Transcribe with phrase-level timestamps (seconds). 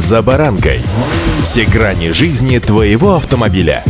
[0.00, 0.80] «За баранкой».
[1.42, 3.84] Все грани жизни твоего автомобиля.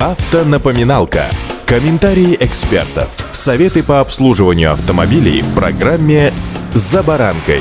[0.00, 1.26] Автонапоминалка.
[1.66, 3.10] Комментарии экспертов.
[3.32, 6.32] Советы по обслуживанию автомобилей в программе
[6.72, 7.60] «За баранкой».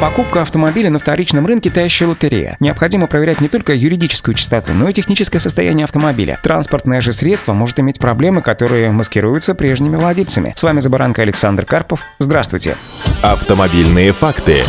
[0.00, 2.56] Покупка автомобиля на вторичном рынке– таящая лотерея.
[2.60, 6.38] Необходимо проверять не только юридическую чистоту, но и техническое состояние автомобиля.
[6.42, 10.54] Транспортное же средство может иметь проблемы, которые маскируются прежними владельцами.
[10.56, 12.00] С вами Забаранка Александр Карпов.
[12.18, 12.74] Здравствуйте.
[13.20, 14.62] Автомобильные факты.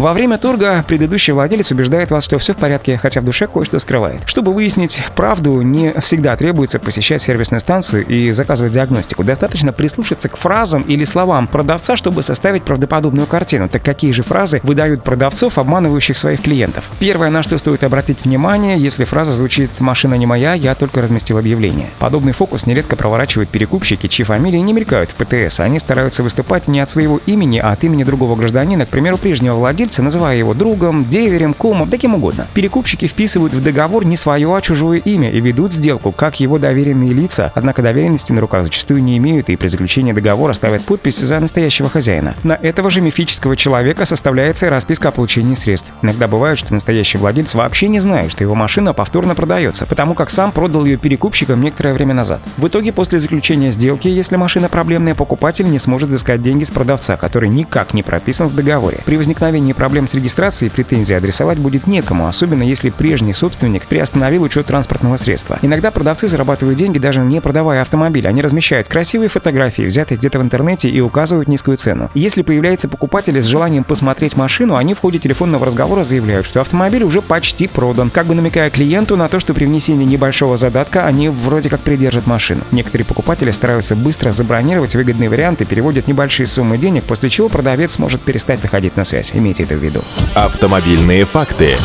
[0.00, 3.78] Во время торга предыдущий владелец убеждает вас, что все в порядке, хотя в душе кое-что
[3.78, 4.22] скрывает.
[4.24, 9.24] Чтобы выяснить правду, не всегда требуется посещать сервисную станцию и заказывать диагностику.
[9.24, 13.68] Достаточно прислушаться к фразам или словам продавца, чтобы составить правдоподобную картину.
[13.68, 16.88] Так какие же фразы выдают продавцов, обманывающих своих клиентов?
[16.98, 21.36] Первое, на что стоит обратить внимание, если фраза звучит «машина не моя, я только разместил
[21.36, 21.90] объявление».
[21.98, 25.60] Подобный фокус нередко проворачивают перекупщики, чьи фамилии не мелькают в ПТС.
[25.60, 29.56] Они стараются выступать не от своего имени, а от имени другого гражданина, к примеру, прежнего
[29.56, 32.46] владельца, владельца, называя его другом, деверем, кумом, таким угодно.
[32.54, 37.12] Перекупщики вписывают в договор не свое, а чужое имя и ведут сделку, как его доверенные
[37.12, 41.40] лица, однако доверенности на руках зачастую не имеют и при заключении договора ставят подпись за
[41.40, 42.34] настоящего хозяина.
[42.44, 45.90] На этого же мифического человека составляется и расписка о получении средств.
[46.02, 50.30] Иногда бывает, что настоящий владелец вообще не знает, что его машина повторно продается, потому как
[50.30, 52.40] сам продал ее перекупщикам некоторое время назад.
[52.56, 57.16] В итоге, после заключения сделки, если машина проблемная, покупатель не сможет взыскать деньги с продавца,
[57.16, 58.98] который никак не прописан в договоре.
[59.04, 64.66] При возникновении проблем с регистрацией претензии адресовать будет некому, особенно если прежний собственник приостановил учет
[64.66, 65.58] транспортного средства.
[65.62, 68.26] Иногда продавцы зарабатывают деньги даже не продавая автомобиль.
[68.26, 72.10] Они размещают красивые фотографии, взятые где-то в интернете и указывают низкую цену.
[72.14, 77.02] Если появляется покупатель с желанием посмотреть машину, они в ходе телефонного разговора заявляют, что автомобиль
[77.02, 81.28] уже почти продан, как бы намекая клиенту на то, что при внесении небольшого задатка они
[81.28, 82.62] вроде как придержат машину.
[82.70, 88.20] Некоторые покупатели стараются быстро забронировать выгодные варианты, переводят небольшие суммы денег, после чего продавец может
[88.20, 89.32] перестать выходить на связь.
[89.34, 90.00] Имейте это в виду.
[90.34, 91.76] Автомобильные факты.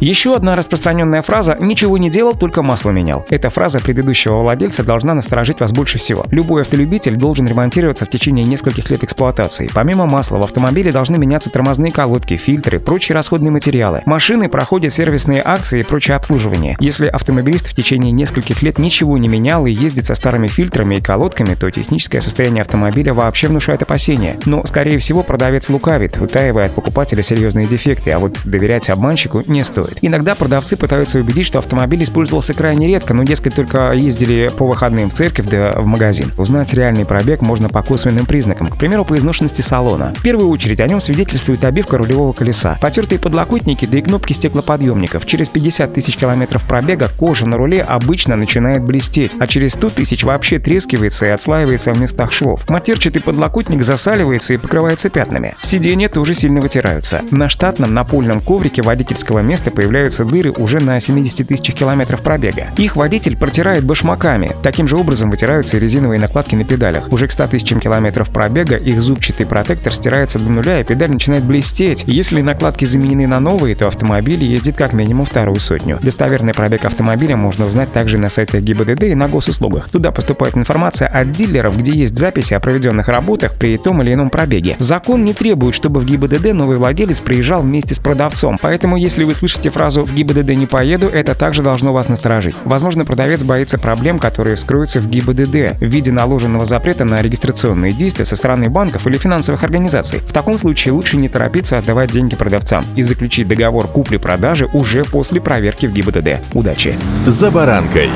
[0.00, 3.24] Еще одна распространенная фраза «ничего не делал, только масло менял».
[3.30, 6.26] Эта фраза предыдущего владельца должна насторожить вас больше всего.
[6.30, 9.70] Любой автолюбитель должен ремонтироваться в течение нескольких лет эксплуатации.
[9.72, 14.02] Помимо масла в автомобиле должны меняться тормозные колодки, фильтры, прочие расходные материалы.
[14.04, 16.76] Машины проходят сервисные акции и прочее обслуживание.
[16.80, 21.00] Если автомобилист в течение нескольких лет ничего не менял и ездит со старыми фильтрами и
[21.00, 24.38] колодками, то техническое состояние автомобиля вообще внушает опасения.
[24.44, 29.62] Но, скорее всего, продавец лукавит, утаивая от покупателя серьезные дефекты, а вот доверять обманщику не
[29.64, 29.83] стоит.
[30.02, 35.10] Иногда продавцы пытаются убедить, что автомобиль использовался крайне редко, но, дескать, только ездили по выходным
[35.10, 36.32] в церковь да в магазин.
[36.36, 40.14] Узнать реальный пробег можно по косвенным признакам, к примеру, по изношенности салона.
[40.16, 45.26] В первую очередь о нем свидетельствует обивка рулевого колеса, потертые подлокотники да и кнопки стеклоподъемников.
[45.26, 50.24] Через 50 тысяч километров пробега кожа на руле обычно начинает блестеть, а через 100 тысяч
[50.24, 52.68] вообще трескивается и отслаивается в местах швов.
[52.68, 55.54] Матерчатый подлокотник засаливается и покрывается пятнами.
[55.60, 57.22] Сиденья тоже сильно вытираются.
[57.30, 62.68] На штатном напольном коврике водительского места появляются дыры уже на 70 тысячах километров пробега.
[62.76, 64.52] Их водитель протирает башмаками.
[64.62, 67.12] Таким же образом вытираются резиновые накладки на педалях.
[67.12, 71.44] Уже к 100 тысячам километров пробега их зубчатый протектор стирается до нуля, и педаль начинает
[71.44, 72.04] блестеть.
[72.06, 75.98] Если накладки заменены на новые, то автомобиль ездит как минимум вторую сотню.
[76.02, 79.88] Достоверный пробег автомобиля можно узнать также на сайтах ГИБДД и на госуслугах.
[79.90, 84.30] Туда поступает информация от дилеров, где есть записи о проведенных работах при том или ином
[84.30, 84.76] пробеге.
[84.78, 89.34] Закон не требует, чтобы в ГИБДД новый владелец приезжал вместе с продавцом, поэтому если вы
[89.34, 92.54] слышите фразу «в ГИБДД не поеду», это также должно вас насторожить.
[92.64, 98.24] Возможно, продавец боится проблем, которые вскроются в ГИБДД в виде наложенного запрета на регистрационные действия
[98.24, 100.20] со стороны банков или финансовых организаций.
[100.20, 105.40] В таком случае лучше не торопиться отдавать деньги продавцам и заключить договор купли-продажи уже после
[105.40, 106.40] проверки в ГИБДД.
[106.54, 106.98] Удачи!
[107.26, 108.10] За баранкой.